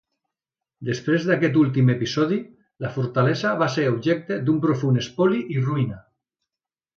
Després 0.87 1.27
d'aquest 1.27 1.59
últim 1.63 1.91
episodi, 1.93 2.39
la 2.85 2.91
fortalesa 2.95 3.53
va 3.61 3.67
ser 3.75 3.85
objecte 3.91 4.39
d'un 4.49 4.59
profund 4.65 5.03
espoli 5.03 5.43
i 5.59 5.61
ruïna. 5.69 6.01